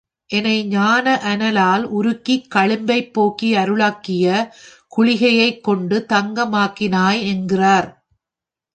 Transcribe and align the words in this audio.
என்னை 0.29 0.63
ஞான 0.67 1.17
அனலால் 1.23 1.83
உருக்கிக் 1.91 2.47
களிம்பைப் 2.55 3.13
போக்கி 3.13 3.49
அருளாகிய 3.55 4.25
குளிகையைக் 4.97 5.61
கொண்டு 5.61 6.05
தங்க 6.05 6.45
மாக்கினாய் 6.45 7.21
என்கிறார். 7.25 7.89